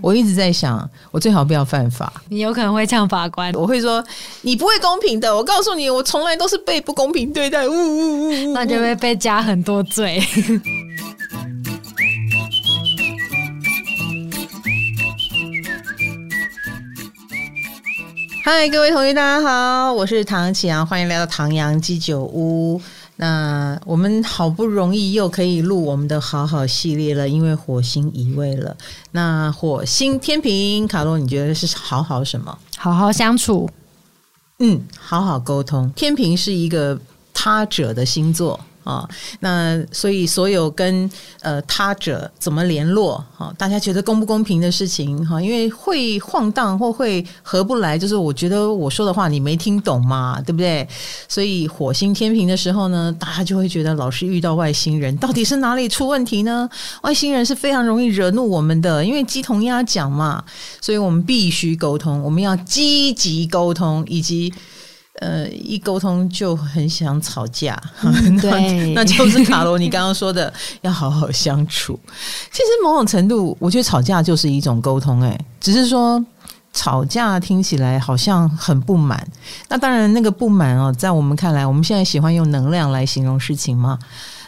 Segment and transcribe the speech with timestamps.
[0.00, 2.12] 我一直在想，我最好不要犯法。
[2.28, 4.04] 你有可能会呛法官，我会说
[4.42, 5.34] 你不会公平的。
[5.34, 7.66] 我告诉你，我从来都是被不公平对待。
[7.68, 10.22] 呜呜呜呜，那就会被加很多罪。
[18.44, 22.80] 嗨，各位同学，大家好，我是唐启阳，欢迎来到唐阳鸡酒屋。
[23.20, 28.76] 那我们好不容易又可以录我们的好好系列了，因为火星移位了。
[29.10, 32.56] 那火星天平，卡洛，你觉得是好好什么？
[32.76, 33.68] 好好相处，
[34.60, 35.90] 嗯，好好沟通。
[35.96, 36.96] 天平是一个
[37.34, 38.60] 他者的星座。
[38.88, 39.06] 啊、
[39.40, 41.10] 那所以所有跟
[41.42, 43.22] 呃他者怎么联络？
[43.36, 50.88] 哈、大家觉得公不公平的事情，哈、因为会晃荡或会合不来，就是我觉得我说的话你没听懂嘛，对不对？
[51.28, 56.66] 所以火星天平的时候呢，大家就会觉得老是遇到外星人，到底是哪里出问题呢？
[57.02, 60.42] 外星人是非常容易惹怒我们的，因为鸡同鸭讲嘛，
[60.80, 64.50] 所以我们必须沟通，我们要积极沟通，以及。
[65.20, 70.52] 呃，一沟通就很想吵架，嗯、 对， 那就是卡罗你刚刚说的
[70.82, 71.98] 要好好相处。
[72.52, 76.24] 其实某种程度，我觉得吵架就是一种沟通，哎，只是说
[76.72, 79.26] 吵架听起来好像很不满。
[79.68, 83.98] 那当然，那个不满哦，在我们看来，我们现在喜欢用能量来形容事情嘛。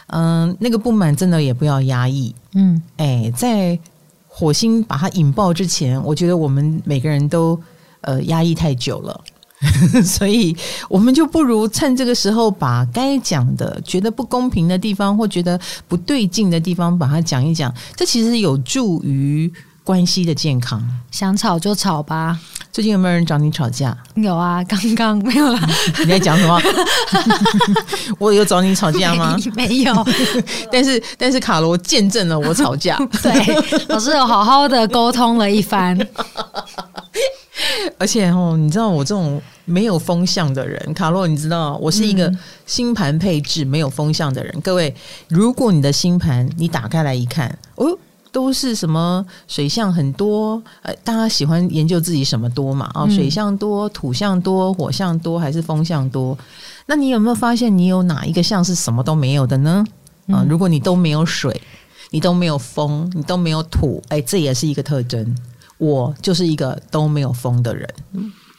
[0.07, 2.33] 嗯、呃，那个不满真的也不要压抑。
[2.53, 3.77] 嗯，哎，在
[4.27, 7.61] 火星把它引爆之前，我觉得我们每个人都
[8.01, 9.21] 呃压抑太久了。
[10.03, 10.55] 所以，
[10.89, 17.73] 我们就不如趁这个时候，把该讲的、觉得不公平的地方或觉得不对劲的地方，把它讲一讲。
[17.95, 19.51] 这其实有助于
[19.83, 20.81] 关系的健康。
[21.11, 22.39] 想吵就吵吧。
[22.71, 23.95] 最近有没有人找你吵架？
[24.15, 25.69] 有啊，刚刚没有啦。
[25.99, 26.61] 你在讲什么？
[28.17, 29.37] 我有找你吵架吗？
[29.53, 29.93] 没有。
[30.71, 32.97] 但是，但是卡罗见证了我吵架。
[33.21, 33.33] 对，
[33.89, 35.97] 老师有好好的沟通了一番。
[37.97, 42.31] 而且哦，你知道我这种没有风向的人，卡洛，你知道我是一个
[42.65, 44.51] 星盘配置没有风向的人。
[44.55, 44.93] 嗯、各位，
[45.27, 47.97] 如果你的星盘你打开来一看，哦，
[48.31, 52.85] 都是什么水象很多，呃，大家喜欢研究自己什么多嘛？
[52.93, 56.37] 啊、哦，水象多、土象多、火象多，还是风象多？
[56.87, 59.85] 那你有没有发现你有哪一个象是什么都没有的呢？
[60.27, 61.61] 啊、嗯，如果你都没有水，
[62.11, 65.35] 你都没有风，你都没有土，哎，这也是一个特征。
[65.81, 67.89] 我就是一个都没有风的人，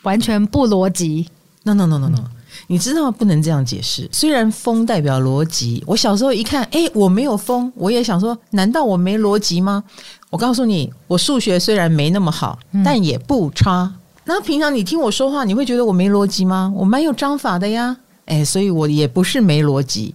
[0.03, 1.29] 完全不逻辑。
[1.63, 2.25] No no no no no，嗯，
[2.67, 4.09] 你知道不能这样解释。
[4.11, 9.85] 虽然风代表逻辑，我小时候一看，诶，我没有风，我也想说，难道我没逻辑吗？
[10.31, 13.95] 我告诉你，我数学虽然没那么好，但也不差。
[14.25, 16.73] 那平常你听我说话，你会觉得我没逻辑吗？
[16.75, 17.97] 我蛮有章法的呀，
[18.27, 20.13] 诶，所以我也不是没逻辑。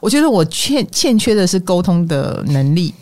[0.00, 2.94] 我觉得我欠欠缺的是沟通的能力。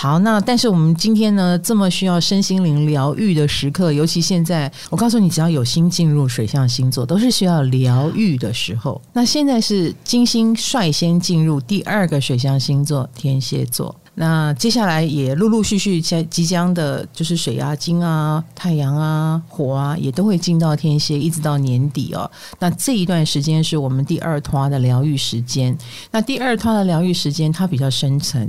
[0.00, 9.02] 好，那但是我们今天呢，这么需要身心灵疗愈的时刻，尤其现在，我告诉你，只要有心进入水象星座，都是需要疗愈的时候。
[9.12, 22.30] 那现在是金星率先进入第二个水象星座天蝎座，那接下来也陆陆续续在即将的，就是水啊、金啊、太阳啊、火啊，也都会进到天蝎，一直到年底哦。
[22.60, 25.76] 那这一段时间是我们第二趟的疗愈时间。
[26.12, 28.48] 那第二趟的疗愈时间，它比较深层。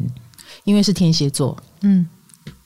[0.63, 2.07] 因为是天蝎座，嗯，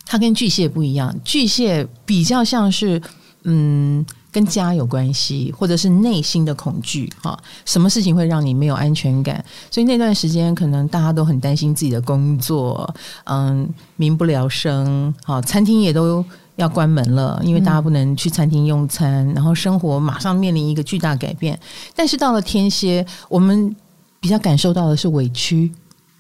[0.05, 1.15] 它跟巨蟹不一样。
[1.23, 3.01] 巨蟹比较像是，
[3.43, 7.37] 嗯，跟家有关系，或者是内心的恐惧哈。
[7.65, 9.43] 什么事情会让你没有安全感？
[9.69, 12.93] 所以那段时间可能大家都很担心自己的工作，
[13.25, 15.13] 嗯，民不聊生。
[15.23, 16.25] 好，餐厅也都
[16.55, 21.59] 要关门了，因为大家不能去餐厅用餐，然后生活马上面临一个巨大改变。
[21.95, 23.75] 但是到了天蝎，我们
[24.19, 25.71] 比较感受到的是委屈。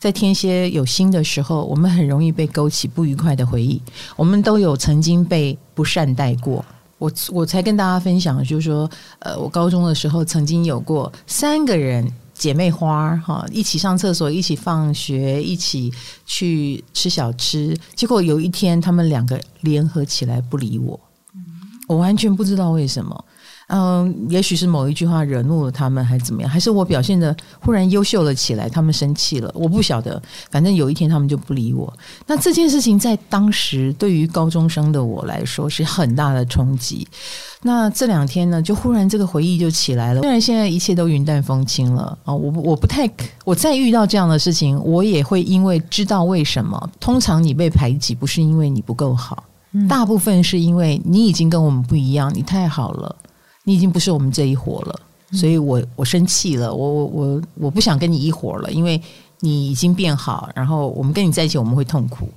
[0.03, 3.81] 在天蝎有心的时候，我们很容易被勾起不愉快的回忆。
[4.17, 6.65] 我们都有曾经被不善待过。
[6.97, 15.89] 我我才跟大家分享，就是说，呃，我高中的时候曾经有过三个人姐妹花哈，一起上厕所，一起放学，一起
[16.25, 17.73] 去吃小吃。
[17.95, 20.99] 结果有一天，他们两个联合起来不理我，
[21.87, 23.23] 我完全不知道为什么。
[23.67, 26.49] 嗯，也许是某一句话惹怒了他们，还是怎么样？
[26.49, 29.51] 还是我表现的忽然优秀了起来，他们生气了？
[29.55, 30.21] 我不晓得。
[30.51, 31.91] 反正有一天他们就不理我。
[32.27, 37.07] 那这件事情在当时对于高中生的我来说是很大的冲击。
[37.61, 40.21] 那这两天呢，就忽然这个回忆就起来了。
[40.21, 43.09] 虽然现在一切都云淡风轻了啊，我我不太，
[43.45, 46.89] 我再遇到这样的事情，我也会因为知道为什么。
[46.99, 49.45] 通常你被排挤不是因为你不够好，
[49.87, 53.15] 大部分是因为你已经跟我们不一样，你太好了。
[53.63, 54.99] 你已经不是我们这一伙了，
[55.31, 59.01] 所以我我生气了，我我我我不想跟你一伙了，因为
[59.39, 62.27] 你已经变好，然后我们跟你在一起我们会痛苦，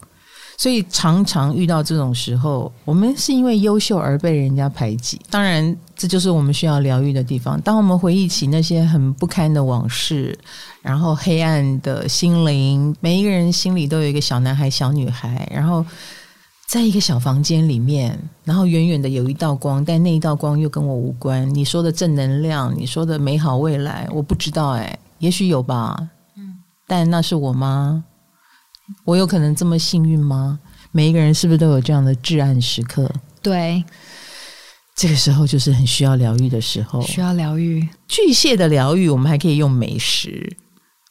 [0.56, 5.20] 所以常常遇到这种时候，我们是因为优秀而被人家排挤。
[5.30, 7.60] 当然，这就是我们需要疗愈的地方。
[7.60, 10.38] 当我们回忆起那些很不堪的往事，
[10.82, 15.84] 然后黑暗的心灵，每一个人心里都有一个小男孩、小女孩，然后
[16.68, 21.48] 在一个小房间里面，然后远远的有一道光，但那一道光又跟我无关。
[21.54, 25.96] 你说的正能量，你说的美好未来，我不知道哎，也许有吧。
[26.36, 28.04] 嗯，但那是我吗？
[29.04, 30.58] 我有可能这么幸运吗？
[30.90, 33.08] 每一个人是不是都有这样的至暗时刻？
[33.40, 33.84] 对，
[34.96, 37.88] 这个时候就是很需要疗愈的时候，需要疗愈。
[38.08, 40.56] 巨蟹的疗愈，我们还可以用美食。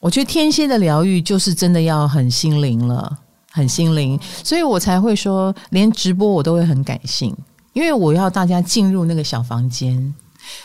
[0.01, 3.19] 我觉得天蝎的疗愈就是真的要很心灵了，
[3.55, 7.33] 很心灵，所以我才会说，连直播我都会很感性，
[7.71, 10.13] 因为我要大家进入那个小房间，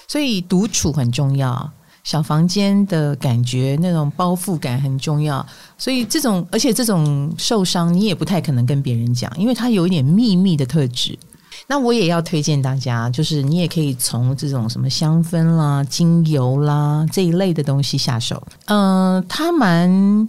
[0.09, 1.71] 所以独处很重要。
[2.03, 5.47] 小房间的感觉，那种包覆感很重要，
[5.79, 11.17] 所以这种，而且这种受伤，你也不太可能跟别人讲，因为它有一点秘密的特质。
[11.67, 18.43] 那我也要推荐大家，就是你也可以从这种什么香氛啦、精油啦这一类的东西下手。
[18.65, 20.29] 嗯、呃，它蛮。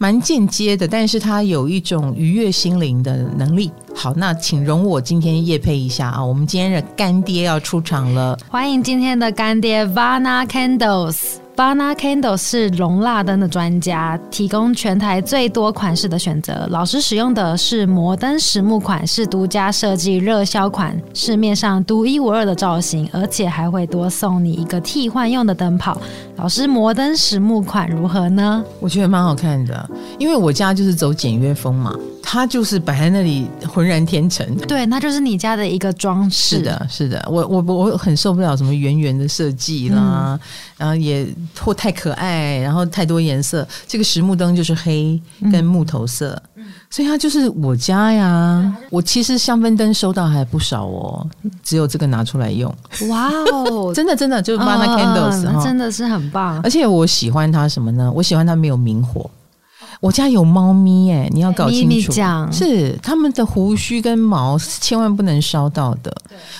[0.00, 3.68] 蛮间接的，但是它有一种愉悦心灵的能力。
[3.96, 6.24] 好，那请容我今天夜配一下啊！
[6.24, 11.38] 我们今天的干爹要出场了，欢迎今天的干爹 Vana Candles。
[11.58, 16.68] Vana Candles 是容蜡灯的专家，提供全台最多款式的选择。
[16.70, 26.00] 老师使用的是摩登实木款，是独家设计热销款，市面上独一无二的造型，而且还会多送你一个替换用的灯泡。
[26.36, 28.64] 老师，摩登实木款如何呢？
[28.78, 31.92] 我觉得蛮好看的，因为我家就是走简约风嘛。
[32.30, 36.56] 它就是摆在那里浑然天成，对，那就是你家的一个装饰。
[36.56, 40.40] 是的，是的，我我我很受不了什么圆圆的设计啦，嗯、
[40.76, 41.26] 然后也
[41.58, 43.66] 或太可爱，然后太多颜色。
[43.86, 45.18] 这个实木灯就是黑
[45.50, 48.76] 跟木头色，嗯、所以它就是我家呀。
[48.90, 51.26] 我其实香氛灯收到还不少哦，
[51.62, 52.70] 只有这个拿出来用。
[53.08, 56.60] 哇哦， 真的真的就是 Mana Candles，嗯、真的是很棒。
[56.62, 58.12] 而且我喜欢它什么呢？
[58.14, 59.30] 我喜欢它没有明火。
[60.00, 62.12] 我家有猫咪哎，你要搞清楚，
[62.52, 66.14] 是他们的胡须跟毛千万不能烧到的。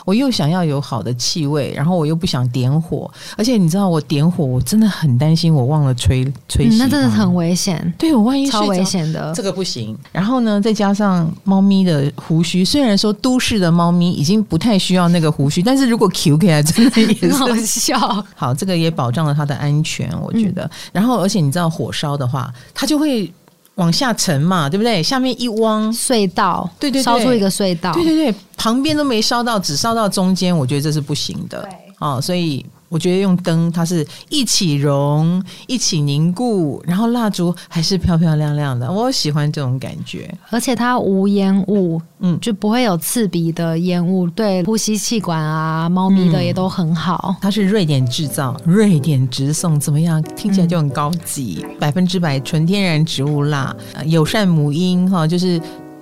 [0.04, 7.94] 我又想要有好的气味，然后我又不想点火，而且你知道我点火，我真的很担心我忘了吹吹那真的很危险。
[7.96, 9.96] 对，我万一超危险的，这个不行。
[10.10, 17.98] 然后呢，再加上猫咪的胡须，虽然说都市的猫咪已经不太需要那个胡须，但是如果 Q 起来，真的也是好笑。
[18.34, 20.64] 好，这个也保障了它的安全，我觉得。
[20.64, 23.28] 嗯、然后，而且你知道火烧的话，它就会。
[23.78, 25.02] 往下沉嘛，对不对？
[25.02, 31.62] 下面一汪隧道，对对对，烧出一个隧道，对对对，旁边都没烧到，只烧到中间，我觉得这是不行的。
[31.62, 32.64] 对，哦，所以。
[32.88, 40.32] 我觉得用灯，它是一起融，一起凝固，然后蜡烛还是漂漂亮亮的，我喜欢这种感觉。
[40.50, 47.34] 而且它无烟雾，嗯，就不会有刺鼻的烟雾，对呼吸气管啊、猫咪的也都很好。
[47.34, 50.22] 嗯、它是瑞典制造，瑞典直送，怎么样？
[50.34, 53.74] 听起来就很高级，百分之百纯天然植物蜡，
[54.06, 55.60] 友善母婴哈，就是。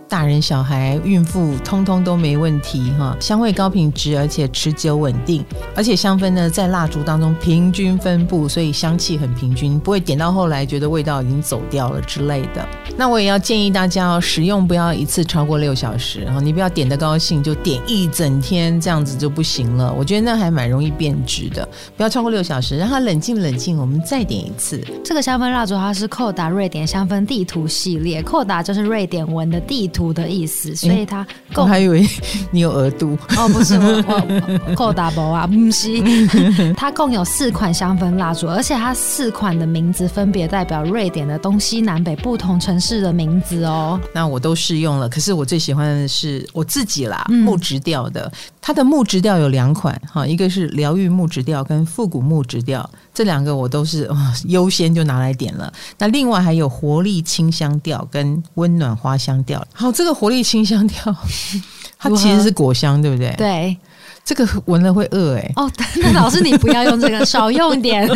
[0.09, 3.17] 大人、小孩、孕妇，通通都没问题哈。
[3.21, 5.45] 香味高品质，而且持久稳定，
[5.75, 12.67] 而且香氛呢在蜡烛当中平均分布，所以香气很平均，不会点到后来觉得味道已经走掉了之类的。
[12.97, 19.93] 那我也要建议大家哦，使用不要一次超过六小时，然后你不要点的高兴就点一整天，这样子就不行了。
[19.93, 24.81] 我觉得那还蛮容易变质的，不要超过六小时，让它冷静冷静，我们再点一次。
[25.05, 29.96] 这个香氛蜡烛它是寇达瑞典香氛地图系列，寇达就是瑞典文的地图。
[29.97, 31.63] 图的意思，所以它够。
[31.63, 32.07] 我还以为
[32.53, 35.89] 你有额度哦，不是，我 够 double 啊，不是。
[36.77, 43.99] 它共有四款香氛蜡烛，而且它四款的名字分别代表瑞典的东西南北不同城市的名字哦。
[44.13, 48.31] 那我都试用了，可是我最喜欢的是我自己啦，木质调的。
[48.67, 55.73] 它的木质调有两款哈，一个是疗愈木质调跟复古木质调，这两个我都是啊优先就拿来点了。
[55.99, 59.65] 那另外还有活力清香调跟温暖花香调。
[59.73, 61.15] 好，这个活力清香调，
[61.97, 63.33] 它其实是果香，对不对？
[63.39, 63.77] 对，
[64.27, 65.53] 这个闻了会饿哎、欸。
[65.55, 65.71] 哦，
[66.03, 68.07] 那老师你不要用这个，少用点。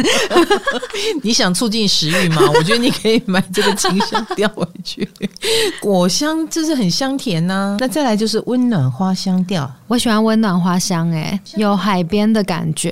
[1.23, 2.43] 你想促进食欲吗？
[2.53, 5.09] 我觉得你可以买这个清香调回去。
[5.81, 7.77] 果香就是很香甜呐、啊。
[7.79, 12.91] 那再来就是温暖花香调，我喜欢温暖花香哎，有海边的感觉。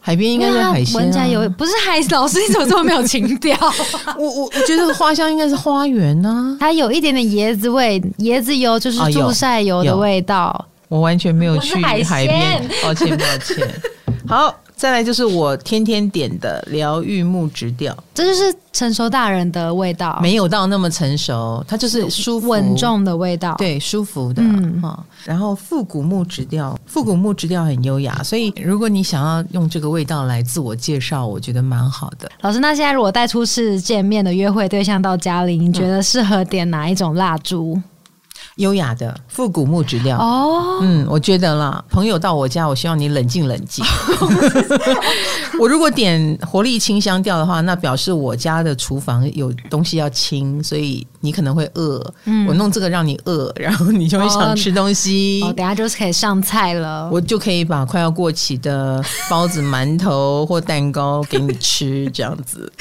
[0.00, 2.00] 海边应该是海鲜、啊，闻起来有不是海？
[2.10, 3.54] 老师你怎么这么没有情调？
[4.18, 10.66] 我我我觉得花香应该是花园呢、啊，它有一点点椰子味，椰子油就是助晒油的味道。
[10.94, 13.68] 我完全没有去海边，抱歉抱歉。
[14.28, 25.04] 好，再来就是我天天点的疗愈木质调，这就是成熟大人的味道，没有到那么成熟，它就是舒服稳重的味道，对，舒服的哈、嗯哦。
[25.24, 32.30] 然后复古木质调，复古木质调很优雅，所以如果你想要用这个味道来自我介绍，我觉得蛮好的。
[32.42, 37.76] 老师，那现在如果带初次见面的约会对象到家里，你觉得适合点哪一种蜡烛？
[38.56, 43.84] 优雅的复古木质调哦，嗯，我觉得啦，朋友到我家，我希望你冷静冷静。
[45.58, 52.14] 我如果点活力清香调的话，那表示我家的厨房有东西要清，所以你可能会饿。
[52.26, 55.42] 嗯，我弄这个让你饿，然后你就会想吃东西。
[55.44, 62.72] 哦，等下就是可以上菜了，我就可以把快要过期的包子、馒头或蛋糕给你吃，这样子。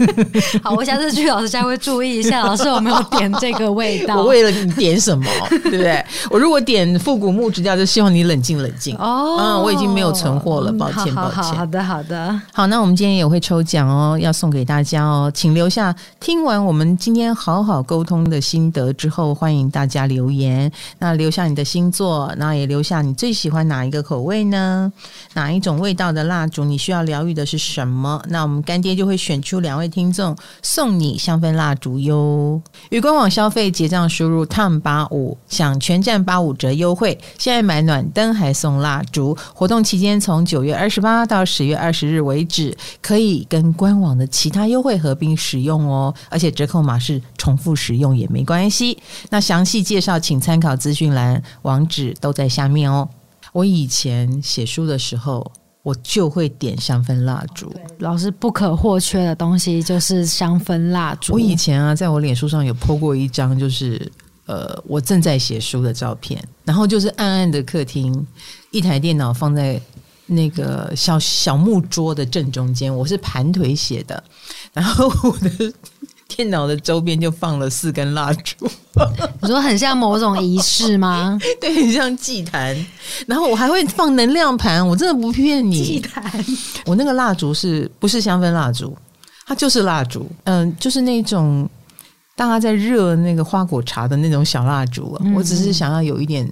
[0.62, 4.16] 好，我下次去老师家会注意一下，老师有没有点这个味道？
[4.20, 5.17] 我为了你点什么？
[5.50, 6.04] 对不对？
[6.30, 8.96] 我如果点复古木质调，就希望你冷静冷静。
[8.96, 11.42] 哦，嗯，我已经没有存货了，抱歉，抱歉。
[11.42, 12.40] 好的，好的。
[12.52, 20.70] 好，那我们今天也会抽奖哦，要送给大家哦，请留下听完我们今天好好沟通的心得之后，欢迎大家留言。
[20.98, 24.92] 那留下你的星座，那也留下你最喜欢哪一个口味呢？
[25.34, 26.64] 哪一种味道的蜡烛？
[26.64, 28.22] 你需要疗愈的是什么？
[28.28, 32.60] 那我们干爹就会选出两位听众，送你香氛蜡烛哟。
[32.90, 35.07] 与官网消费结账输入 TOM 八。
[35.10, 48.98] 五享全站八五折优惠，现在买暖灯还送蜡烛，活动期间从九月二十八到十月二十日为止，可以跟官网的其他优惠合并使用哦，而且折扣码是重复使用也没关系。
[49.30, 53.08] 那详细介绍请参考资讯栏，网址都在下面哦。
[53.52, 55.50] 我以前写书的时候，
[55.82, 61.32] 我就会点香氛蜡烛，老师不可或缺的东西就是香氛蜡烛。
[61.32, 64.10] 我以前啊，在我脸书上有 po 过一张，就是。
[64.48, 68.26] 呃，我正在写书的照片，然后就是暗暗的客厅，
[68.70, 69.78] 一台电脑放在
[70.24, 74.24] 那个小小木桌的正中间，我是盘腿写的，
[74.72, 75.70] 然后我的
[76.26, 78.66] 电脑的周边就放了四根蜡烛。
[79.42, 81.38] 你说很像某种仪式吗？
[81.60, 82.74] 对，很像祭坛。
[83.26, 85.84] 然后我还会放能量盘，我真的不骗你。
[85.84, 86.24] 祭坛，
[86.86, 88.96] 我那个蜡烛是不是香氛蜡烛？
[89.46, 91.68] 它就是蜡烛，嗯、呃，就是那种。
[92.38, 96.48] 大家在热那个花果茶的那种小蜡烛，嗯，我只是想要有一点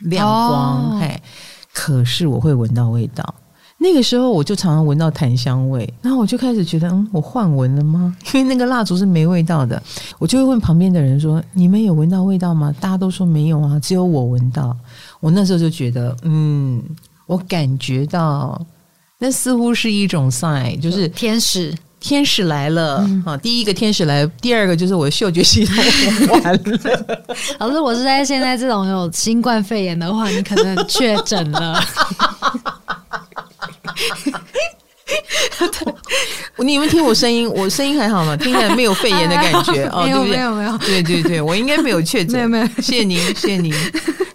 [0.00, 1.16] 亮光，哦，嘿，
[1.72, 3.24] 可是我会闻到味道。
[3.80, 8.16] 那个时候我就常常闻到檀香味，然后我就开始觉得，嗯，我换闻了吗？
[8.34, 9.80] 因为那个蜡烛是没味道的，
[10.18, 14.76] 我就会问旁边的人说：“你们有闻到味道吗？”大家都说没有啊，只有我闻到。
[15.20, 16.82] 我那时候就觉得，嗯，
[17.26, 18.60] 我感觉到
[19.20, 21.72] 那似乎是一种 sign，就是天使。
[22.00, 23.36] 天使来了，嗯、啊！
[23.36, 25.76] 第一个天使来，第二个就是我的嗅觉系统
[26.42, 26.60] 完了。
[27.58, 31.82] 老师，我是在现在这种有新冠肺炎的话，你可能确诊了。
[36.58, 38.36] 你们听我声音，我声音还好吗？
[38.36, 40.36] 听起来没有肺炎的感觉 哦，没有，对不对？
[40.36, 40.78] 没有，没有。
[40.78, 42.32] 对对对，我应该没有确诊。
[42.34, 42.66] 没有，没有。
[42.82, 43.72] 谢谢您，谢谢您。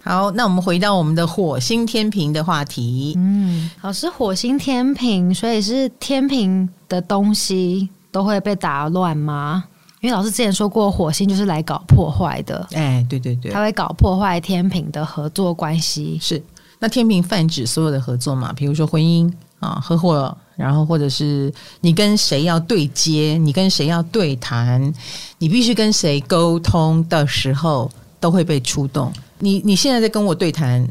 [0.04, 3.14] 好，那我们回到我们的火星天平的话题。
[3.16, 9.64] 嗯，老师，火星天平，所以是天平的东西都会被打乱吗？
[10.02, 12.68] 因为老师之前说过，火星就是来搞破坏的。
[12.72, 16.18] 哎，对对对，他会搞破坏天平的合作关系。
[16.20, 16.42] 是，
[16.78, 24.92] 那天平泛指所有的合作嘛，比如说婚姻啊、合伙，然后或者是你跟谁要对接，你跟谁要对谈，
[25.38, 29.10] 你必须跟谁沟通的时候，都会被触动。
[29.38, 30.86] 你你现在在跟我对谈，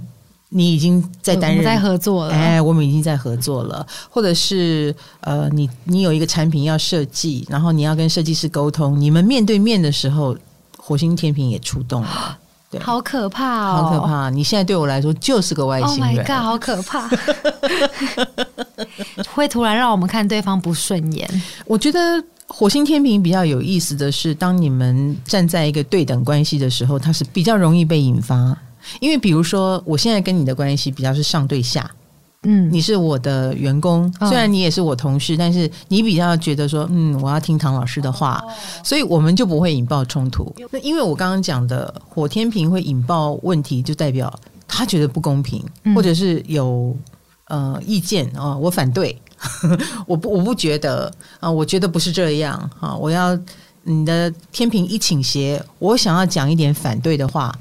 [0.49, 10.37] 你已经在担任在合作了，哎，我们已经在合作了，或者是呃，你你有一个产品要设计，然后你要跟设计师沟通，你们面对面的时候，
[10.77, 12.37] 火星天平也出动了，
[12.69, 14.29] 对，好可怕哦，好可怕！
[14.29, 17.09] 你现在对我来说就是个外星人，Oh my God，好可怕，
[19.33, 21.27] 会突然让我们看对方不顺眼。
[21.65, 22.23] 我觉得。
[22.47, 28.55] 火星天平比较有意思的是，当你们站在一个对等关系的时候，它是比较容易被引发。
[28.99, 31.89] 因为比如说，我现在跟你的关系比较是上对下，
[32.43, 38.43] 嗯，你是我的员工，虽然你也是我同事，但是你比较觉得说，嗯，我要听唐老师的话，
[38.83, 40.53] 所以我们就不会引爆冲突。
[40.69, 44.31] 那因为我刚刚讲的火天平会引爆问题，就代表
[44.67, 45.63] 他觉得不公平，
[45.95, 46.93] 或者是有
[47.53, 49.21] 呃意见啊，我反对。
[50.07, 52.95] 我不，我不觉得啊，我觉得不是这样啊。
[52.95, 53.37] 我要
[53.83, 57.53] 你的天平一倾斜，我想要讲一点反对的话，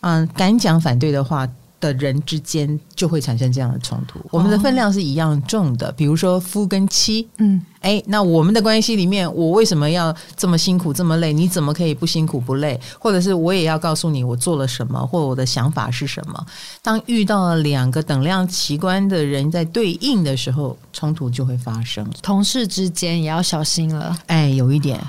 [0.00, 1.48] 嗯，敢讲反对的话，
[1.82, 4.20] 的人之间就会产生这样的冲突。
[4.30, 11.32] 我们的分量是一样重的，比如说夫跟妻，嗯，哎，那我们的关系里面，我为什么要这么辛苦这么累？
[11.32, 12.80] 你怎么可以不辛苦不累？
[13.00, 16.46] 或者是我也要告诉你我做了什么，或我的想法是什么？
[16.80, 22.08] 当遇到了两个等量奇观的人在对应的时候，冲突就会发生。
[22.22, 25.00] 同事之间也要小心了，哎，有一点。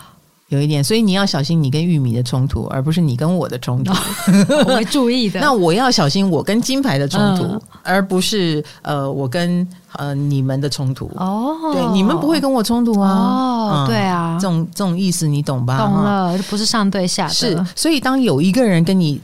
[0.54, 3.92] 有一点，所以你要小心你跟玉米的冲突，而不是你跟我的冲突。
[4.68, 5.40] 我会注意的。
[5.40, 11.10] 那我要小心我跟金牌的冲突，嗯、而不是呃我跟呃你们的冲突。
[11.16, 13.10] 哦，对，你们不会跟我冲突啊。
[13.10, 15.78] 哦，嗯、对啊，这种这种意思你懂吧？
[15.80, 17.34] 懂了，不是上对下的。
[17.34, 19.20] 是，所以当有一个人跟你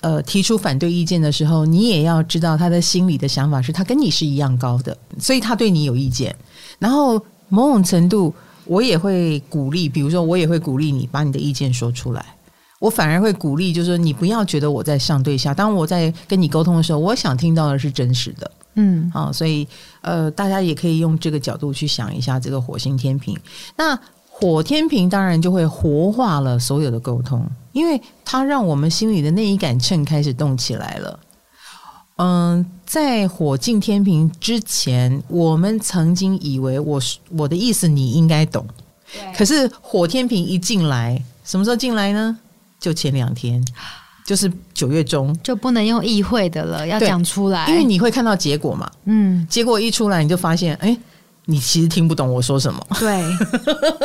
[0.00, 6.34] 呃提出反对意见的时候，你也要知道他的心里的想法是他跟你是一样高的，所以他对你有意见。
[6.78, 8.34] 然后某种程度。
[8.70, 12.24] 我也会鼓励，比如说，我也会鼓励你把你的意见说出来。
[12.78, 15.52] 我反而会鼓励，就是说，你不要觉得我在上对下。
[15.52, 18.48] 当我在跟你沟通的时候，我想听到的是真实的。
[18.76, 19.66] 嗯，啊，所以
[20.02, 23.36] 呃，大家也可以用这个角度去想一下这个火星天平。
[23.76, 23.98] 那
[24.28, 31.18] 火天平当然就会活化了所有的沟通，因为它让我们心里的那一杆秤开始动起来了。
[32.18, 38.66] 嗯，在火进天平之前，我们曾经以为我我的意思你应该懂，
[39.32, 42.36] 可是火天平一进来，什么时候进来呢？
[42.80, 43.64] 就前两天，
[44.26, 48.90] 就是九月中，就不能用议会的了，要讲出来，因为你会看到结果嘛。
[49.04, 50.98] 嗯，结果一出来，你就发现，哎。
[51.46, 53.22] 你其实听不懂我说什么，对？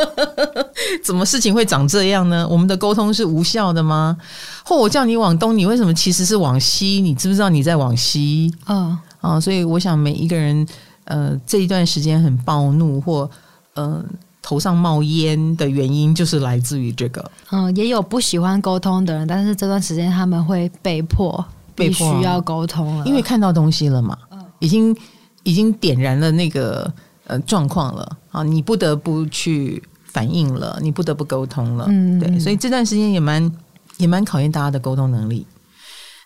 [1.04, 2.46] 怎么事情会长这样呢？
[2.48, 4.16] 我们的沟通是无效的吗？
[4.64, 7.00] 或我叫你往东，你为什么其实是往西？
[7.00, 8.52] 你知不知道你在往西？
[8.66, 10.66] 嗯啊，所以我想每一个人，
[11.04, 13.30] 呃，这一段时间很暴怒或
[13.74, 14.04] 呃
[14.42, 17.30] 头上冒烟的原因，就是来自于这个。
[17.52, 21.44] 嗯，也有不喜欢沟通的人，但是这段时间他们会被迫
[21.76, 24.18] 必须要沟通了，因为看到东西了嘛，
[24.58, 24.96] 已经
[25.44, 26.92] 已经点燃了那个。
[27.26, 33.52] 呃，状况了啊，你不得不去反应了，你不得不沟通了，嗯，对，所以这段时间也蛮
[33.98, 35.46] 也蛮考验大家的沟通能力。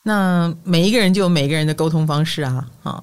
[0.02, 3.02] 那每一个人就有每个人的沟通方式啊，啊，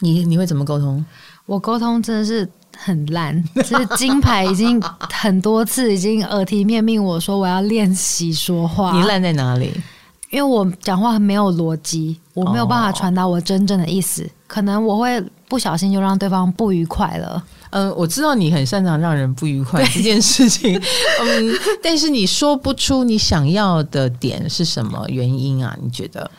[0.00, 1.04] 你你会怎么沟通？
[1.46, 4.80] 我沟通真的是很烂，就是金牌已经
[5.12, 8.92] 很多次已经耳提面命我说我要练习说话。
[8.92, 9.72] 你烂在哪里？
[10.30, 15.24] 因为我讲话很没有逻辑，我没有办法传达我真正的意思，哦、可能我会。
[15.50, 17.42] 不小心就让对方不愉快了。
[17.70, 20.78] 嗯，我知道你很擅长让人不愉快这件事情。
[21.24, 25.74] 嗯，但是你说不出你想要的点是什么原因啊？
[25.82, 26.30] 你觉得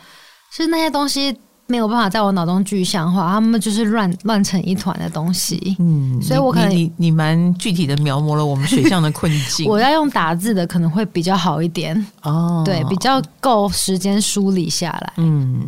[0.52, 1.36] 是那些东西？
[1.70, 5.76] 没有办法在我脑中具象化，他们就是乱乱成一团的东西。
[5.78, 9.66] 嗯，所以我可能你你蛮具体的描摹了我们水象的困境。
[9.70, 15.12] 我要用打字的可能会比较好一点哦，对，比较够时间梳理下来。
[15.16, 15.64] 嗯，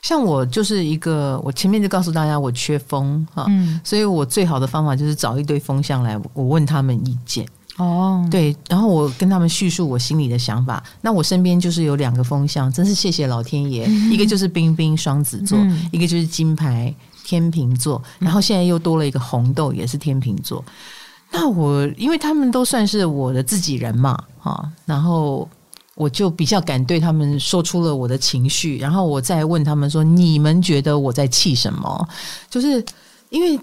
[0.00, 7.46] 像我就是一个，我前面就告诉大家我缺风哈，嗯，所以我最好的方法就是找一堆风向来，我问他们意见。
[7.76, 10.80] 哦，对，然后我跟他们叙述我心里的想法。
[11.00, 13.84] 那我身边就是有两个风向，真是谢谢老天爷。
[13.86, 18.00] 嗯、 一个就是冰冰双子座，嗯、一个就是金牌天秤座。
[18.20, 20.64] 然后现在又多了一个红豆，也是天秤座。
[21.32, 25.48] 那我因为他们都算是我的自己人嘛，哈，然后
[25.96, 28.78] 我就比较敢对他们说出了我的情绪。
[28.78, 32.08] 然后我再问他们说：“你们觉得我在气什么？”
[32.48, 32.84] 就是
[33.30, 33.58] 因为。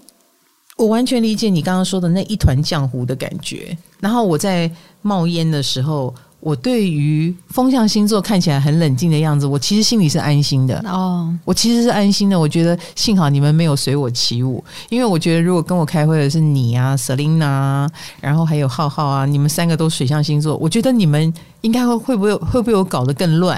[0.76, 3.76] 我完全理解你刚刚说的那一团浆糊的感觉。
[4.00, 4.70] 然后我在
[5.02, 10.82] 冒烟的时候，我对于风象星座看起来很冷静的样子，我其实心里是安心的。
[10.86, 12.40] 哦，我其实是安心的。
[12.40, 17.88] 我觉得幸好你们没有随我起舞，因为我觉得如果跟我开会的是你啊，Selina，
[18.20, 23.56] 然后还有浩浩啊，你们三个都水象星座，我觉得你们应该会会不会会被我搞得更乱？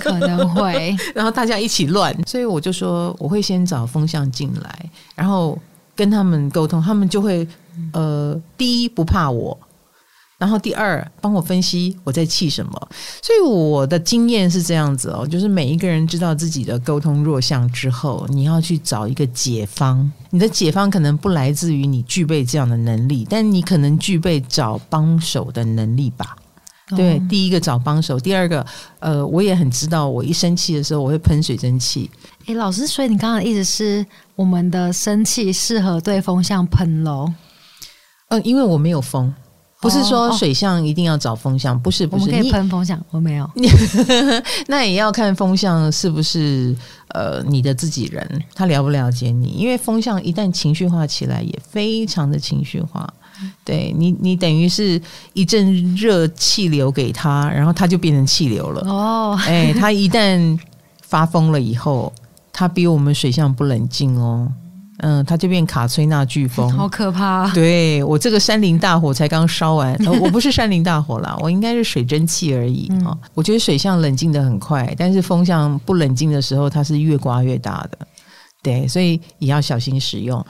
[0.00, 2.12] 可能会， 然后大家一起乱。
[2.26, 5.56] 所以我就说我会先找风象进来，然后。
[6.00, 7.46] 跟他们沟通，他们就会
[7.92, 9.54] 呃，第一不怕我，
[10.38, 12.88] 然后第二帮我分析我在气什么。
[13.20, 20.10] 所以我的经验是这样子哦，就是每一个人知道自己的沟通弱项之后，你要去找一个解方。
[20.30, 26.34] 你的解方可能不来自于你具备这样的能力，但你可能具备找帮手的能力吧。
[26.96, 28.64] 对，哦、第一个找帮手，第二个，
[28.98, 32.10] 呃，我也很知道，我一生气的时候，我会喷水蒸气。
[32.46, 37.32] 诶，老师，所以你刚刚的意思是，我们的生气适合对风向喷喽？
[38.28, 39.32] 嗯，因为我没有风，
[39.80, 43.50] 不是说水象一定要找风象，不是，不是，可以喷风象，我没有。
[44.68, 46.74] 那也要看风象是不是
[47.08, 49.48] 呃你的自己人，他了不了解你？
[49.48, 53.12] 因为风象一旦情绪化起来，也非常的情绪化。
[53.64, 55.00] 对你，你等于是
[55.32, 58.82] 一阵热气流给他，然后他就变成气流了。
[58.88, 60.58] 哦，哎，他一旦
[61.02, 62.12] 发疯了以后，
[62.52, 64.50] 它比我们水象不冷静哦。
[65.02, 67.52] 嗯，它就变卡崔娜飓风，好可怕啊！
[67.54, 73.08] 对，我这个山林大火才刚烧完，呃，我不是山林大火啦，我应该是水蒸气而已啊。
[73.08, 78.06] 嗯，我觉得水象冷静的很快，但是风象不冷静的时候，它是越刮越大的。
[78.62, 80.44] 对，所以也要小心使用。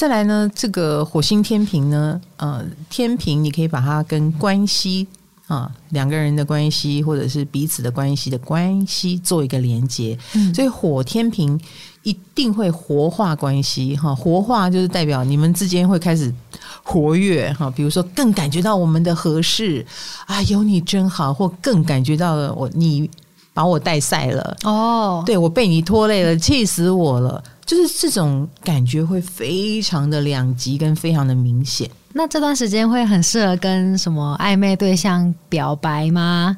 [0.00, 5.06] 再来呢，这个火星天平呢，呃，天平你可以把它跟关系。
[5.46, 10.18] 啊，两个人的关系，或者是彼此的关系的关系，做一个连接。
[10.34, 11.60] 嗯，所以火天平
[12.02, 13.94] 一定会活化关系。
[13.94, 16.32] 哈，活化就是代表你们之间会开始
[16.82, 17.52] 活跃。
[17.52, 19.84] 哈，比如说更感觉到我们的合适
[20.24, 23.10] 啊，有你真好，或更感觉到了我你
[23.52, 24.56] 把我带赛了。
[24.62, 27.44] 哦，对，我被你拖累了，气死我了。
[27.70, 31.88] 就是这种感觉会非常的两极，跟非常的明显。
[32.12, 36.56] 那这段时间会很适合跟什么暧昧对象表白吗？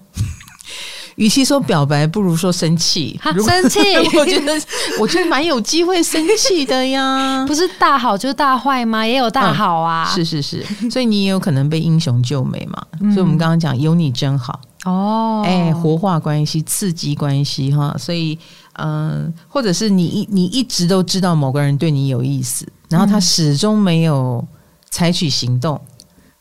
[1.17, 3.21] 与其说表白，不如说生气。
[3.45, 3.79] 生气，
[4.17, 4.59] 我觉得
[4.99, 7.45] 我觉得蛮有机会生气的呀。
[7.47, 9.07] 不是大好就是大坏吗？
[9.07, 10.11] 也有大好啊。
[10.11, 12.83] 嗯、是是是，所以你也有可能被英雄救美嘛。
[13.03, 17.95] 嗯、所以我们刚刚讲有你真好哦，哎、欸，活化关系，刺激关系哈。
[17.99, 18.39] 所以
[18.75, 24.47] 嗯，或者是你一你一直都知道某个人对你有意思，然后他始终没有。
[24.95, 25.81] 采取行动，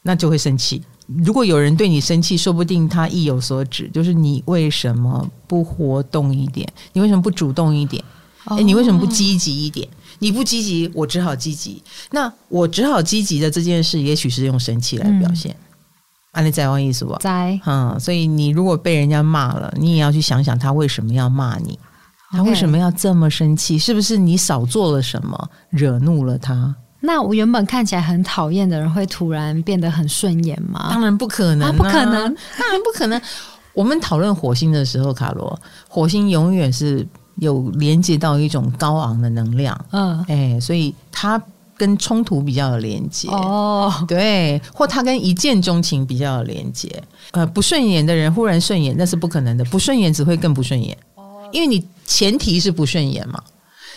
[0.02, 0.84] 那就会生气。
[1.08, 6.68] 如果有人对你生气，说不定他意有所指，就是你为什么不活动一点？
[6.92, 8.04] 你为什么不主动一点？
[8.44, 9.88] 哎、欸，你为什么不积极一点？
[10.20, 11.82] 你不积极，我只好积极。
[12.12, 15.56] 那我只好积极的这件事，也许是用生气来表现。
[16.32, 17.16] 啊，你在玩意思不？
[17.20, 17.58] 在。
[17.66, 21.80] 嗯，所以你如果被人家骂了，你也要去想想他为什么要骂你，
[22.32, 23.78] 他为什么要这么生气？
[23.78, 26.74] 是不是你少做了什么，惹怒了他？
[27.02, 30.90] 那我原本看起来很讨厌的人，会突然变得很顺眼吗？
[30.92, 33.20] 当然不可能、啊，不可能，当然不可能。
[33.74, 41.42] 我们讨论火星的时候，卡罗，火星永远是有连接到一种高昂的能量，嗯，哎、欸，所以它
[41.78, 46.88] 跟冲突比较有连接哦，对，或它跟一见钟情比较有连接。
[47.32, 50.96] 呃，不顺眼的人忽然顺眼，那是不可能的，不顺眼只会更不顺眼，
[51.52, 53.42] 因为你前提是不顺眼嘛。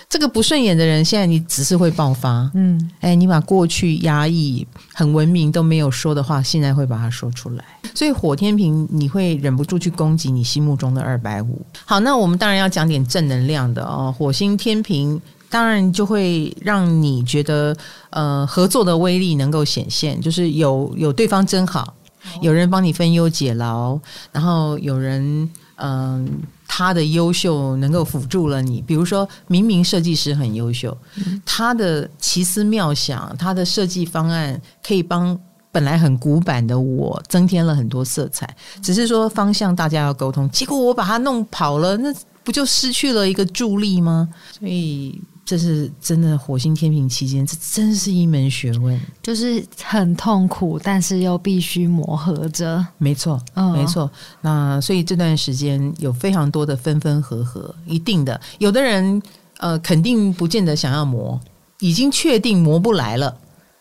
[0.06, 7.64] 这个不顺眼的人，现在你只是会爆发，嗯，哎，你把过去压抑、很文明都没有说的话，现在会把它说出来。
[7.94, 11.60] 所以火天平，你会忍不住去攻击你心目中的二百五。
[11.86, 14.14] 好，那我们当然要讲点正能量的哦。
[14.16, 17.74] 火星天平当然就会让你觉得，
[18.10, 21.94] 呃，合作的威力能够显现，就是有有对方真好，
[22.42, 23.98] 有人帮你分忧解劳，
[24.30, 26.28] 然后有人，嗯、呃。
[26.76, 35.38] 他的优秀能够辅助了你，比如说，明明设计师很优秀，嗯、他的奇思妙想，他的设计方案可以帮
[35.70, 38.56] 本来很古板的我增添了很多色彩。
[38.82, 44.28] 只是说方向大家要沟通，结果我把他弄跑了，那不就失去了一个助力吗？
[44.58, 45.22] 所以。
[45.44, 52.84] 这是真的，火星天平期间，这真是一门学问，就是很痛苦，但是又必须磨合着。
[52.96, 54.10] 没错，嗯、没错。
[54.40, 58.40] 那所以这段时间有非常多的分分合合，一定的。
[58.58, 59.20] 有的人
[59.58, 61.38] 呃，肯定不见得想要磨，
[61.80, 63.36] 已经确定磨不来了。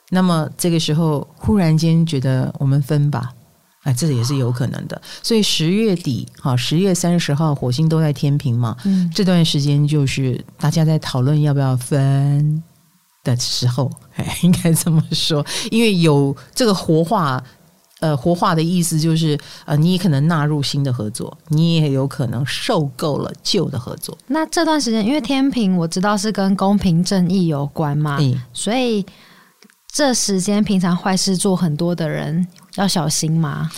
[0.10, 3.34] 那么这个时候，忽然间觉得我们分吧。
[3.84, 5.02] 哎，这也是有可能的。
[5.22, 8.76] 所以十月底，哈，十月三十号，火星都在天平嘛。
[8.86, 12.63] 嗯，这段时间就是大家在讨论要不要分
[13.24, 17.43] 的时候，哎，应该这么说，因为有这个活化，
[18.00, 24.17] 呃，活化的意思就是，呃，你也可能纳入新的合作，你也有可能受够了旧的合作。
[24.28, 29.06] 那这段时间，因为天平我知道是跟公平正义有关嘛，嗯，所以
[29.94, 32.46] 这时间平常坏事做很多的人。
[32.78, 33.70] 要小心吗？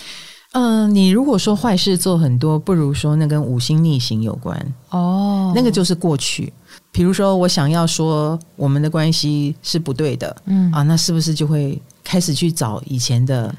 [0.53, 4.57] 嗯、呃，你如果说坏事做很多，不如说那跟五星逆行有关
[4.91, 5.51] 哦。
[5.53, 6.53] 那个就是过去，
[6.93, 13.53] 比如说我想要说我们的关系是不对的，嗯啊，那是不是就会开始去找以前的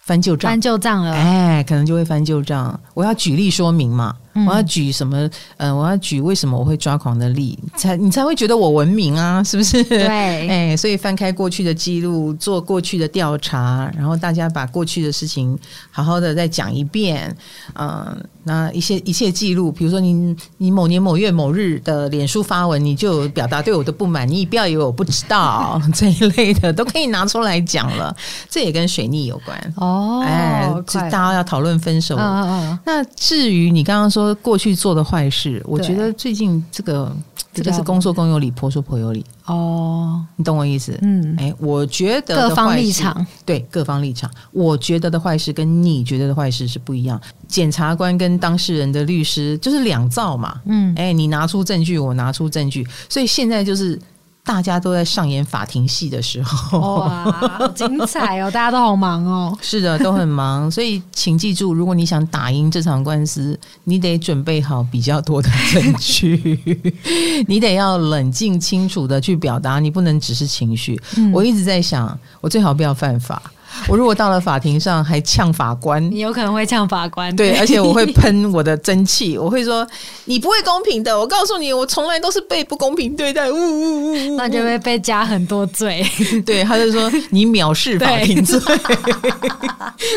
[0.00, 0.50] 翻旧账？
[0.50, 2.78] 翻旧账了，哎，可能就会翻旧账。
[2.94, 4.16] 我要举例说明嘛。
[4.46, 5.18] 我要举什么？
[5.58, 9.84] 嗯、呃，我要举为什么我会抓狂的例，才你才会觉得我文明啊，是不是？
[9.84, 10.06] 对，
[10.48, 15.58] 哎，所以翻开过去的记录，做过去的调查，然后大家把过去的事情
[15.90, 17.28] 好好的再讲一遍，
[17.74, 28.16] 嗯、呃，那一些一切记录，比如说你你某年某月某日的脸书发文，你就表达对我的不满，你不要以为我不知道 这一类的都可以拿出来讲了，
[28.48, 30.22] 这也跟水逆有关哦。
[30.24, 34.21] 哎，就大家要讨论分手，哦、那至于你刚刚说。
[34.22, 37.14] 说过去做的坏事，我觉得最近这个
[37.52, 39.24] 这个是公说公有理，婆说婆有理。
[39.46, 40.96] 哦，你懂我意思？
[41.02, 43.26] 嗯，哎，我觉得各方立场。
[43.44, 47.20] 对各方立场，我觉得的坏事跟你觉得的坏事是不一样。
[47.48, 53.98] 检察官跟当事人的律师就是两造嘛，嗯，哎，你拿出证据，我拿出证据，所以现在就是。
[54.44, 58.50] 大家都在上演法庭戏的时候，哇，好精彩哦！
[58.50, 59.56] 大家都好忙哦。
[59.62, 66.82] 是的，都很忙，所以请记住，如果你想打赢这场官司，你得准备好比较多的证据，
[67.46, 71.00] 你得要冷静清楚的去表达，你不能只是情绪。
[71.16, 73.40] 嗯，我一直在想，我最好不要犯法。
[73.88, 79.86] 我如果到了法庭上还呛法官，你有可能会呛法官，对，而且我会 喷我的真气，我会说
[80.26, 86.04] 你不会公平的，我告诉你，我从来都是被不公平对待，呜呜呜呜，那就会被加很多罪。
[86.46, 88.60] 对，他就说你藐视法庭罪，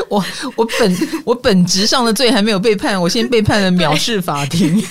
[0.09, 0.23] 我
[0.55, 4.83] 我本我本质上的罪还没有被判，我先被判了藐视法庭，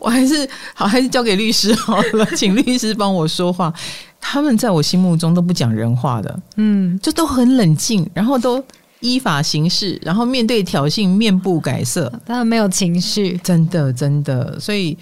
[0.00, 3.72] 我还是好，还是交给律师好了，请律师帮我说话。
[4.20, 8.62] 他们在我心目中都不讲人话的，嗯，就都很冷静，然后都
[9.00, 14.96] 依法行事，然后面对挑衅面不改色，他们没有情绪，真的真的，所以，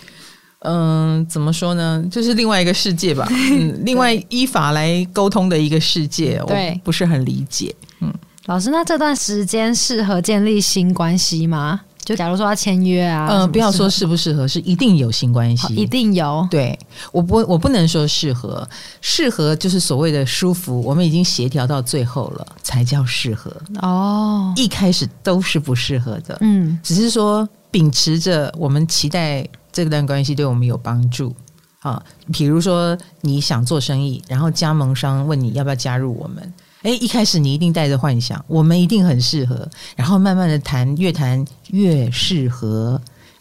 [0.60, 2.04] 嗯、呃，怎么说呢？
[2.10, 6.52] 就是另外一个世界吧， 嗯，另外依法来沟通的一个世界，我
[6.84, 7.74] 不是很理解。
[8.00, 8.12] 嗯，
[8.46, 11.80] 老师，那这段时间适合建立新关系吗？
[12.08, 16.48] 就假如说要签约啊，嗯、呃，不要说适不适合，是一定有性关系，一定有。
[16.50, 16.78] 对，
[17.12, 18.66] 我不，我不能说适合，
[19.02, 23.54] 适合就是所谓的舒服，我们已经协调到最后了，才叫适合。
[23.82, 31.36] 哦，一开始都是不适合的，嗯，只是说秉持着我们期待这段关系对我们有帮助
[31.80, 36.54] 啊，比如说你想做生意，然后加盟商问你要不要加入我们。
[36.82, 43.00] 哎，一开始你一定带着幻想，我们一定很适合，然后慢慢的谈，越谈越适合。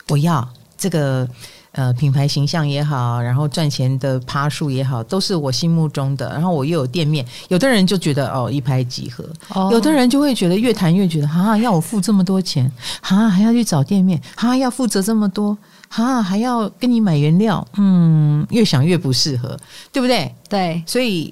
[0.09, 1.27] 我要这个
[1.73, 6.29] 呃品牌形象也好，然后赚钱的趴数也好，都是我心目中的。
[6.29, 12.71] 然后我又有店面，有的人就觉得哦一拍即合，哦、有的人就会觉得越谈越觉得哈、啊，要我付这么多钱，
[13.01, 15.55] 哈、啊，还要去找店面，哈、啊，要负责这么多，
[15.89, 19.55] 哈、啊，还要跟你买原料，嗯，越想越不适合，
[19.91, 20.33] 对不对？
[20.49, 21.31] 对，所以。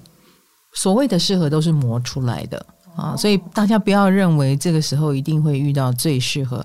[0.75, 2.63] 所谓的适合都是磨出来的
[2.95, 6.63] 啊，所以大家不要认为这个时候一定会遇到最适合。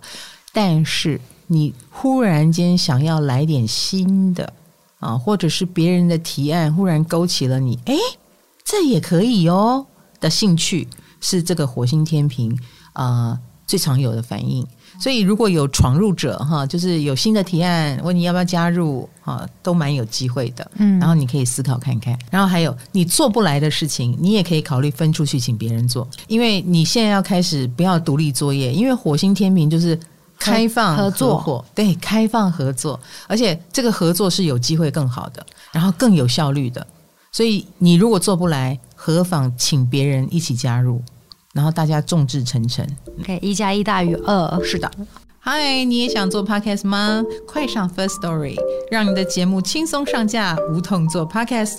[0.53, 4.53] 但是你忽然间想要来点新的
[4.99, 7.97] 啊，或者是别人的提案忽然勾起了你，哎，
[8.65, 9.87] 这也可以哦
[10.21, 10.87] 的兴趣，
[11.21, 12.57] 是这个火星天平
[12.93, 14.67] 啊最常有的反应。
[15.01, 20.71] 所以，如果有闯入者哈，就是有新的提案问你要不要加入哈，都蛮有机会的。
[20.77, 22.17] 嗯，然后你可以思考看看。
[22.31, 26.07] 然后还有你做不来的事情，你也可以考虑分出去请别人做。
[26.29, 29.99] 因为你现在要开始不要独立作业，因为火星天平就是
[30.39, 36.87] 开放合作，对，开放合作，而且这个合作是有机会更好的，然后更有效率的。
[37.33, 41.03] 所以你如果做不来，何妨请别人一起加入。
[41.53, 42.87] 然后大家众志成城
[43.19, 44.91] ，OK，一加一大于二，是的。
[45.41, 47.25] 嗨，你也想做 Podcast 吗？
[47.47, 48.57] 快上 First Story，
[48.91, 51.79] 让你的节目轻松上架，无痛做 Podcast。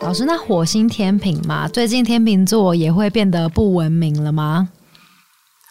[0.00, 4.68] 老师，那火星天平嘛，最近天秤座也会变得不文明了吗？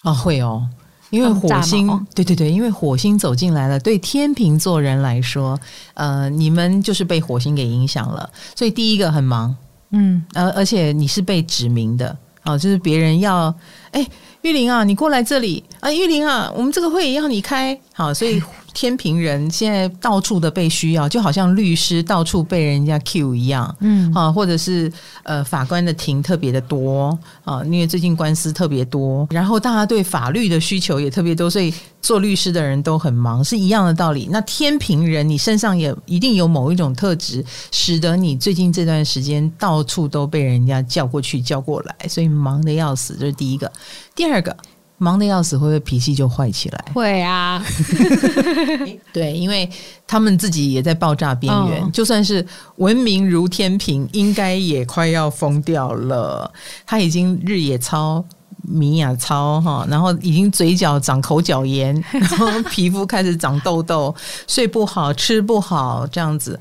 [0.03, 0.67] 啊，会哦。
[1.13, 5.59] 因为火星，对对对，因为火星走进来了，对天秤座人来说，
[5.93, 9.55] 呃，你们就是被火星给影响了，所以第一个很忙，
[9.91, 13.53] 嗯，而而且你是被指名的，哦，就是别人要，
[13.91, 14.03] 哎，
[14.43, 18.41] 玉玲啊，你过来这里啊，玉玲啊，我们这个会也要你开，好，所以。
[18.73, 34.27] 天平人现在到处的被需要，就好像律师到处被人家 Q 一样，嗯啊，或者是呃法官的庭特别的多啊，因为最近官司特别多，然后大家对法律的需求也特别多，所以做律师的人都很忙，是一样的道理。
[34.31, 43.15] 那天平人，你身上也一定有某一种特质，使得你最近这段时间到处都被人家叫过去叫过来，所以忙的要死。
[43.19, 43.71] 这是第一个，
[44.15, 44.55] 第二个。
[44.99, 46.85] 忙得要死，会不会脾气就坏起来？
[46.93, 47.61] 会啊，
[49.11, 49.69] 对，因为
[50.07, 51.83] 他们自己也在爆炸边缘。
[51.83, 52.45] 哦、就算是
[52.77, 56.49] 文明如天平，应该也快要疯掉了。
[56.85, 58.23] 他已经日野操、
[58.61, 64.15] 米也操哈，然后已经嘴角长口角炎，然后皮肤开始长痘痘，
[64.47, 66.57] 睡不好，吃不好，这样子，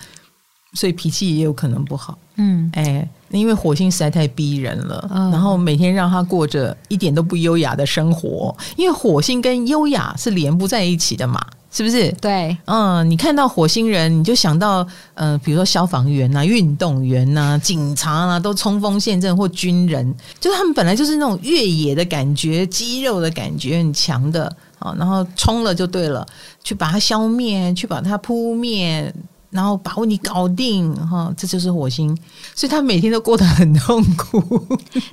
[0.74, 2.18] 所以脾气也有可能不好。
[2.37, 3.08] 嗯，哎。
[3.30, 8.54] 因为火星实在太逼人了，嗯、然后每天让他过着一点都不优雅的生活。
[8.76, 12.12] 因为火星跟优雅是连不在一起的嘛，是不是？
[12.20, 26.26] 对，嗯，你看到火星人，你就想到，呃，比如说消防员呐、啊、运动员呐、啊、警察啊，都冲锋陷阵或军人，就是他们本来就是那种越野的感觉，肌肉的感觉很强的啊，然后冲了就对了，
[26.62, 29.11] 去把它消灭，去把它扑灭。
[29.52, 32.16] 然后把问题搞定，哈，这就是火星，
[32.54, 34.66] 所以他每天都过得很痛苦。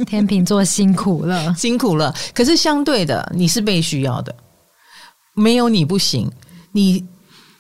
[0.08, 2.15] 天秤座辛苦了， 辛苦了。
[2.34, 4.34] 可是相对的，你是被需要的，
[5.34, 6.32] 没有你不行。
[6.71, 7.06] 你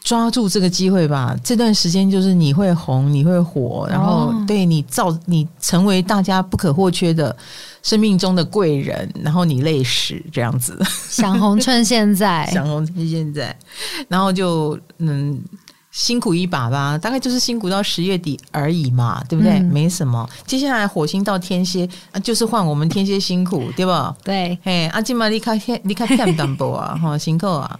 [0.05, 7.35] 抓住这个机会吧，这段时间就是你会红，你会火，然后对你造，你成为大家不可或缺的
[7.83, 10.79] 生命中的贵人，然后你累死这样子。
[11.09, 13.53] 想红趁现在，想红趁现在，
[14.07, 15.43] 然后就嗯。
[15.99, 19.59] 辛苦一把吧，大概就是辛苦到十月底而已嘛，对不对？
[19.59, 20.27] 嗯、没什么。
[20.47, 24.15] 接下来火星到天蝎，啊，就是换我们天蝎辛苦，对吧？
[24.23, 27.77] 对，嘿，阿金玛你看天，你看天淡薄啊，哈，辛苦啊。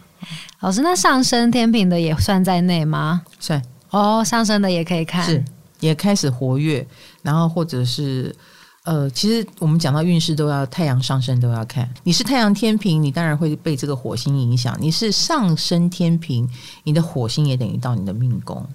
[0.60, 3.22] 老师，那上升天平的也算在内吗？
[3.40, 5.42] 算哦，上升的也可以看，是
[5.80, 6.86] 也开始活跃，
[7.22, 8.36] 然后或者是。
[8.90, 11.88] 呃，其实我们讲到运势都要太阳上升都要看。
[12.04, 16.50] 你是太阳天平，你当然会被这个火星影响；你是上升天平，
[16.84, 18.66] 你的火星也等于到你的命宫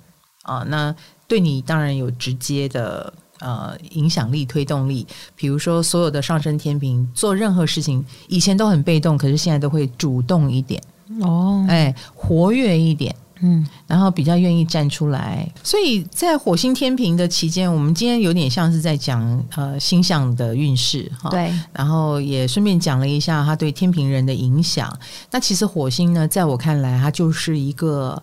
[0.42, 0.64] 啊。
[0.68, 0.94] 那
[1.26, 5.04] 对你当然有直接的呃影响力、推动力。
[5.34, 10.80] 比如说，所有的上升天平做任何事情，以前都很被动，可是现在都会主动一点
[11.22, 13.12] 哦，哎，活跃一点。
[13.46, 21.28] 嗯，然后比较愿意站出来，所以在火星天平的期间，我们今天有点像是在讲呃星象的运势哈。
[21.28, 24.90] 对，然后也顺便讲了一下他对天平人的影响。
[25.30, 28.22] 那其实火星呢，在我看来，它就是一个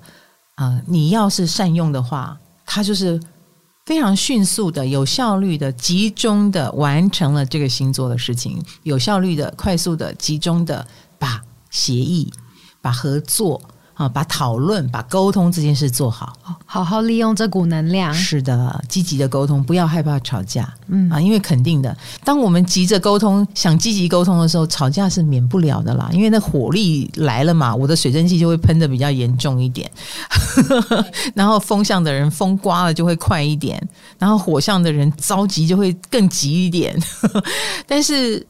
[0.56, 3.22] 呃，你要是善用的话，它就是
[3.86, 10.84] 非常迅速的、有效率的、集中的完成了这个星座的事情，有效率的、快速的、集中的
[11.20, 12.34] 把协议、
[12.82, 13.62] 把合作。
[13.94, 16.34] 啊，把讨论、把沟通这件事做好，
[16.66, 18.14] 好好利用这股能量。
[18.14, 20.74] 是的，积极的沟通，不要害怕吵架。
[20.88, 26.10] 嗯啊，因为肯定的，当我们急着沟通、想积极沟通的时候，吵架是免不了的啦。
[26.12, 29.90] 因为那火力来了嘛，我的水蒸气就会喷的比较严重一点。
[31.36, 33.82] 然后风向的人风刮了就会快一点，
[34.18, 36.98] 然后火象的人着急就会更急一点。
[37.86, 38.46] 但是。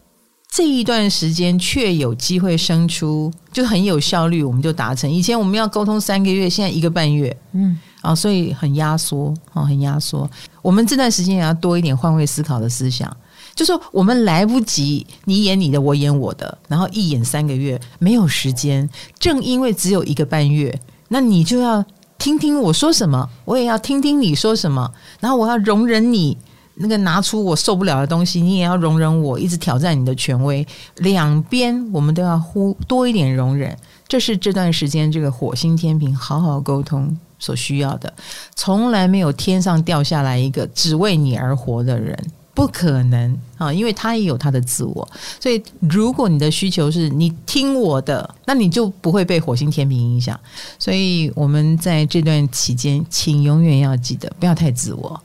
[0.53, 5.09] 这一段时间却有机会生出，就很有效率，我们就达成。
[5.09, 10.29] 以前我们要沟通三个月，现在一个半月，嗯，啊，所以很压缩，啊，很压缩。
[10.61, 13.09] 我们这段时间也要多一点换位思考的思想，
[13.55, 18.89] 就说我们来不及，你演你的，我演我的，然后一演三个月，没有时间。
[19.17, 21.85] 正因为只有一个半月，那你就要
[22.17, 26.37] 听听我说什么，我也要听听你说什么，然后我要容忍你。
[26.75, 30.65] 那个拿出我受不了的东西，你也要容忍我，一直挑战你的权威。
[30.97, 38.13] 两边我们都要呼多一点容忍，这是这段时间这个火星天平好好沟通所需要的。
[38.55, 42.17] 从来没有天上掉下来一个只为你而活的人，
[42.53, 43.71] 不可能啊！
[43.71, 45.07] 因为他也有他的自我。
[45.39, 50.39] 所以，如果你的需求是你听我的，那你就不会被火星天平影响。
[50.77, 55.19] 所以，我们在这段期间，请永远要记得不要太自我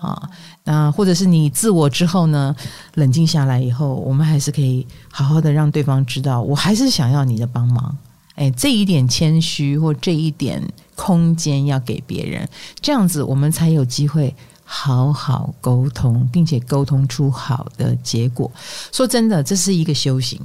[0.00, 0.30] 啊。
[0.64, 2.54] 啊，或者是你自我之后呢，
[2.94, 7.96] 冷静下来以后，我们还是可以好好的让对方知道，我还是想要你的帮忙。
[8.36, 10.62] 哎，这一点谦虚或这一点
[10.94, 12.48] 空间要给别人，
[12.80, 18.50] 这样子我们才有机会好好沟通，并且沟通出好的结果。
[18.92, 20.40] 说真的，这是一个修行。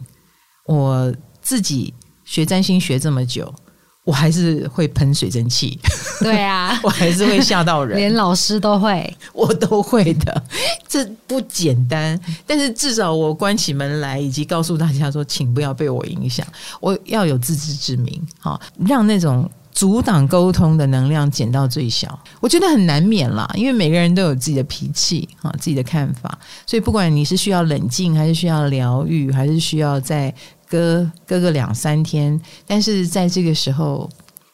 [0.65, 3.53] 我自己学占星学这么久。
[4.05, 5.79] 我还是会喷水蒸气，
[6.21, 10.43] 对啊， 我还是会吓到人，连老师都会，我都会的，
[10.87, 12.17] 这不简单。
[12.45, 16.45] 但是至少我关起门来，以及告诉大家说，请不要被我影响，
[16.79, 22.19] 我要有自知之明，好，让那种阻挡沟通的能量减到最小。
[22.39, 26.37] 我觉得很难免啦，因为每个人都有自己的脾气啊，自己的看法，
[26.67, 30.31] 所以不管你是需要冷静，还是需要疗愈，还是需要在。
[30.69, 34.09] 隔隔个两三天，但是在这个时候，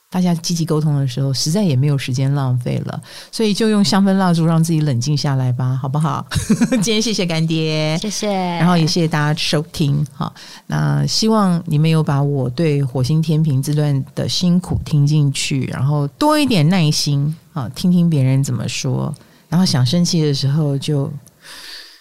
[0.10, 6.26] 大家积极沟通的时候，实在也没有时间浪费了，所以就用香氛蜡烛让自己冷静下来吧，好不好？
[6.84, 10.34] 今天谢谢干爹，谢谢，然后也谢谢大家收听，好，
[10.68, 19.16] 那希望你们有把我对火星天平这段的辛苦听进去，然后多一点耐心啊，听听别人怎么说，
[19.48, 21.10] 然后想生气的时候就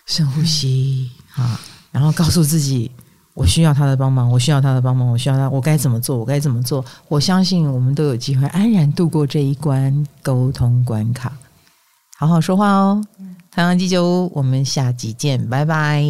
[0.06, 1.60] 深呼吸啊，
[1.92, 2.90] 然后告诉自己。
[3.40, 6.18] 我需要他的帮忙，我需要他的帮忙，我需要他，我该怎么做？
[6.18, 6.84] 我该怎么做？
[7.08, 11.32] 我相信我们都有机会安然度过这一关沟通关卡。
[12.18, 13.02] 好好说话哦，
[13.50, 16.04] 太阳鸡酒屋，我们下集见，拜拜。